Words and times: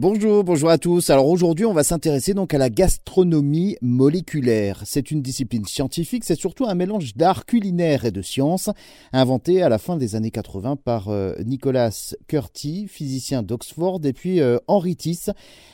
Bonjour, 0.00 0.44
bonjour 0.44 0.70
à 0.70 0.78
tous. 0.78 1.10
Alors 1.10 1.26
aujourd'hui, 1.26 1.64
on 1.64 1.72
va 1.72 1.82
s'intéresser 1.82 2.32
donc 2.32 2.54
à 2.54 2.58
la 2.58 2.70
gastronomie 2.70 3.76
moléculaire. 3.82 4.80
C'est 4.84 5.10
une 5.10 5.22
discipline 5.22 5.64
scientifique, 5.64 6.22
c'est 6.22 6.36
surtout 6.36 6.66
un 6.66 6.76
mélange 6.76 7.16
d'art 7.16 7.46
culinaire 7.46 8.04
et 8.04 8.12
de 8.12 8.22
science, 8.22 8.70
inventé 9.12 9.60
à 9.60 9.68
la 9.68 9.78
fin 9.78 9.96
des 9.96 10.14
années 10.14 10.30
80 10.30 10.76
par 10.76 11.08
euh, 11.08 11.34
Nicolas 11.44 12.14
Curti, 12.28 12.86
physicien 12.86 13.42
d'Oxford, 13.42 13.98
et 14.04 14.12
puis 14.12 14.40
euh, 14.40 14.58
Henri 14.68 14.94
Tiss, 14.94 15.30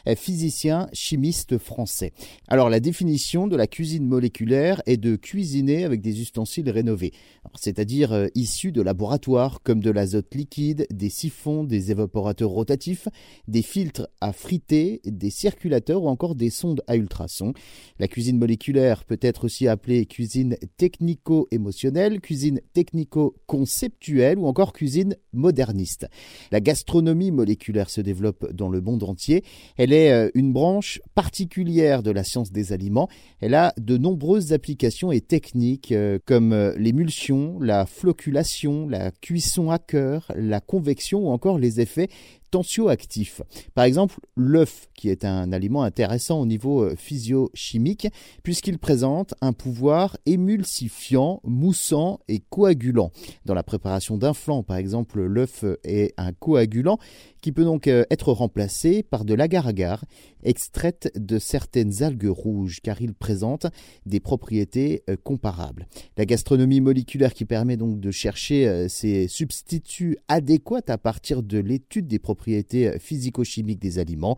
euh, 0.08 0.16
physicien 0.16 0.88
chimiste 0.94 1.58
français. 1.58 2.14
Alors 2.48 2.70
la 2.70 2.80
définition 2.80 3.46
de 3.46 3.56
la 3.56 3.66
cuisine 3.66 4.06
moléculaire 4.06 4.80
est 4.86 4.96
de 4.96 5.16
cuisiner 5.16 5.84
avec 5.84 6.00
des 6.00 6.22
ustensiles 6.22 6.70
rénovés, 6.70 7.12
c'est-à-dire 7.60 8.30
issus 8.34 8.72
de 8.72 8.80
laboratoires 8.80 9.60
comme 9.62 9.80
de 9.80 9.90
l'azote 9.90 10.34
liquide, 10.34 10.86
des 10.90 11.10
siphons, 11.10 11.62
des 11.62 11.90
évaporateurs 11.90 12.48
rotatifs, 12.48 13.06
des 13.48 13.60
filtres 13.60 14.08
à 14.20 14.32
friter, 14.32 15.00
des 15.04 15.30
circulateurs 15.30 16.02
ou 16.02 16.08
encore 16.08 16.34
des 16.34 16.50
sondes 16.50 16.82
à 16.86 16.96
ultrasons. 16.96 17.52
La 17.98 18.08
cuisine 18.08 18.38
moléculaire 18.38 19.04
peut 19.04 19.18
être 19.20 19.44
aussi 19.44 19.68
appelée 19.68 20.06
cuisine 20.06 20.56
technico-émotionnelle, 20.76 22.20
cuisine 22.20 22.60
technico-conceptuelle 22.72 24.38
ou 24.38 24.46
encore 24.46 24.72
cuisine 24.72 25.16
moderniste. 25.32 26.06
La 26.52 26.60
gastronomie 26.60 27.30
moléculaire 27.30 27.90
se 27.90 28.00
développe 28.00 28.52
dans 28.52 28.68
le 28.68 28.80
monde 28.80 29.02
entier. 29.02 29.44
Elle 29.76 29.92
est 29.92 30.12
euh, 30.12 30.30
une 30.34 30.52
branche 30.52 31.00
particulière 31.14 32.02
de 32.02 32.10
la 32.10 32.24
science 32.24 32.52
des 32.52 32.72
aliments. 32.72 33.08
Elle 33.40 33.54
a 33.54 33.74
de 33.78 33.96
nombreuses 33.96 34.52
applications 34.52 35.12
et 35.12 35.20
techniques 35.20 35.92
euh, 35.92 36.18
comme 36.24 36.52
euh, 36.52 36.74
l'émulsion, 36.78 37.58
la 37.60 37.86
floculation, 37.86 38.88
la 38.88 39.10
cuisson 39.10 39.70
à 39.70 39.78
cœur, 39.78 40.30
la 40.36 40.60
convection 40.60 41.26
ou 41.26 41.30
encore 41.30 41.58
les 41.58 41.80
effets 41.80 42.08
tensioactifs. 42.54 43.42
Par 43.74 43.84
exemple, 43.84 44.20
l'œuf, 44.36 44.86
qui 44.94 45.08
est 45.08 45.24
un 45.24 45.50
aliment 45.50 45.82
intéressant 45.82 46.40
au 46.40 46.46
niveau 46.46 46.84
euh, 46.84 46.94
physiochimique, 46.94 48.06
puisqu'il 48.44 48.78
présente 48.78 49.34
un 49.40 49.52
pouvoir 49.52 50.16
émulsifiant, 50.24 51.40
moussant 51.42 52.20
et 52.28 52.38
coagulant. 52.38 53.10
Dans 53.44 53.54
la 53.54 53.64
préparation 53.64 54.16
d'un 54.18 54.34
flan, 54.34 54.62
par 54.62 54.76
exemple, 54.76 55.20
l'œuf 55.20 55.64
est 55.82 56.14
un 56.16 56.32
coagulant 56.32 56.98
qui 57.42 57.50
peut 57.50 57.64
donc 57.64 57.88
euh, 57.88 58.04
être 58.08 58.32
remplacé 58.32 59.02
par 59.02 59.24
de 59.24 59.34
l'agar-agar, 59.34 60.04
extraite 60.44 61.10
de 61.16 61.40
certaines 61.40 62.04
algues 62.04 62.30
rouges, 62.30 62.78
car 62.84 63.02
il 63.02 63.14
présente 63.14 63.66
des 64.06 64.20
propriétés 64.20 65.02
euh, 65.10 65.16
comparables. 65.24 65.88
La 66.16 66.24
gastronomie 66.24 66.80
moléculaire 66.80 67.34
qui 67.34 67.46
permet 67.46 67.76
donc 67.76 67.98
de 67.98 68.12
chercher 68.12 68.88
ces 68.88 69.26
substituts 69.26 70.18
adéquats 70.28 70.82
à 70.86 70.98
partir 70.98 71.42
de 71.42 71.58
l'étude 71.58 72.06
des 72.06 72.20
propriétés 72.20 72.43
propriétés 72.44 72.98
physico-chimiques 72.98 73.80
des 73.80 73.98
aliments. 73.98 74.36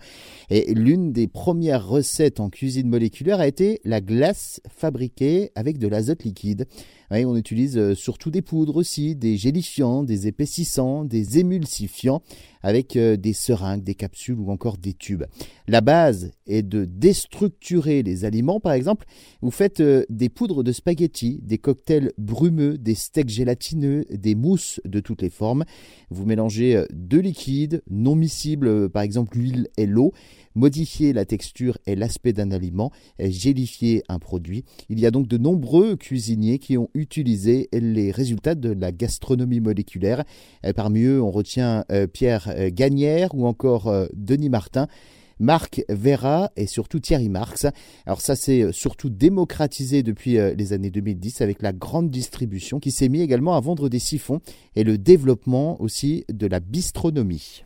Et 0.49 0.73
l'une 0.75 1.13
des 1.13 1.27
premières 1.27 1.89
recettes 1.89 2.39
en 2.39 2.51
cuisine 2.51 2.89
moléculaire 2.89 3.41
a 3.41 3.49
été 3.49 3.81
la 3.85 4.01
glace 4.01 4.61
fabriquée 4.69 5.51
avec 5.57 5.79
de 5.79 5.89
l'azote 5.89 6.23
liquide. 6.23 6.67
On 7.11 7.37
utilise 7.37 7.77
euh, 7.79 7.95
surtout 7.95 8.31
des 8.31 8.43
poudres 8.43 8.77
aussi, 8.77 9.15
des 9.15 9.37
gélifiants, 9.37 10.03
des 10.03 10.27
épaississants, 10.27 11.05
des 11.05 11.39
émulsifiants 11.39 12.23
avec 12.63 12.97
euh, 12.97 13.17
des 13.17 13.33
seringues, 13.33 13.85
des 13.85 13.95
capsules 13.95 14.39
ou 14.39 14.51
encore 14.51 14.77
des 14.77 14.95
tubes. 14.95 15.25
La 15.69 15.81
base 15.81 16.33
est 16.47 16.63
de 16.63 16.85
déstructurer 16.85 18.03
les 18.03 18.25
aliments. 18.25 18.59
Par 18.59 18.73
exemple, 18.73 19.07
vous 19.41 19.51
faites 19.51 19.81
euh, 19.81 20.05
des 20.11 20.29
poudres 20.29 20.65
de 20.65 20.73
spaghettis, 20.73 21.41
des 21.43 21.59
cocktails 21.59 22.13
brumeux, 22.19 22.77
des 22.79 22.95
steaks 22.95 23.29
gélatineux, 23.29 24.05
des 24.11 24.35
mousses 24.35 24.81
de 24.85 25.01
toutes 25.01 25.23
les 25.23 25.31
formes. 25.31 25.65
Vous 26.11 26.27
mélangez 26.27 26.85
deux 26.93 27.21
liquides, 27.21 27.83
non 27.89 28.17
miscibles, 28.17 28.91
par 28.91 29.03
exemple 29.03 29.39
l'huile 29.39 29.69
et 29.77 29.87
l'eau, 29.87 30.13
modifier 30.57 31.13
la 31.13 31.25
texture 31.25 31.79
et 31.87 31.95
l'aspect 31.95 32.33
d'un 32.33 32.51
aliment, 32.51 32.91
gélifier 33.21 34.03
un 34.09 34.19
produit. 34.19 34.65
Il 34.89 34.99
y 34.99 35.07
a 35.07 35.13
donc 35.13 35.29
de 35.29 35.37
nombreux 35.37 35.95
cuisiniers 35.95 36.59
qui 36.59 36.77
ont 36.77 36.89
utilisé 36.95 37.69
les 37.73 38.11
résultats 38.11 38.57
de 38.57 38.71
la 38.71 38.91
gastronomie 38.91 39.61
moléculaire. 39.61 40.25
Parmi 40.75 41.03
eux, 41.03 41.23
on 41.23 41.31
retient 41.31 41.85
euh, 41.93 42.07
Pierre 42.07 42.49
euh, 42.49 42.71
Gagnère 42.73 43.35
ou 43.35 43.47
encore 43.47 43.93
Denis 44.15 44.51
Martin. 44.51 44.89
Marc 45.39 45.85
Vera 45.91 46.51
et 46.57 46.67
surtout 46.67 46.99
Thierry 46.99 47.29
Marx. 47.29 47.67
Alors 48.07 48.23
ça 48.23 48.37
s'est 48.37 48.73
surtout 48.73 49.11
démocratisé 49.11 50.03
depuis 50.03 50.39
les 50.57 50.73
années 50.73 50.91
2010 50.91 51.43
avec 51.43 51.61
la 51.61 51.75
grande 51.75 52.11
distribution 52.11 52.81
qui 52.81 52.91
s'est 52.91 53.11
mis 53.11 53.21
également 53.21 53.55
à 53.55 53.61
vendre 53.61 53.91
des 53.91 53.99
siphons 53.99 54.41
et 54.77 54.83
le 54.83 54.97
développement 54.97 55.79
aussi 55.83 56.25
de 56.33 56.47
la 56.47 56.59
bistronomie. 56.59 57.65